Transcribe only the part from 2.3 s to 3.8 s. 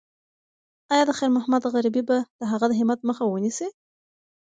د هغه د همت مخه ونیسي؟